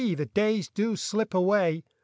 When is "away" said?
1.31-1.83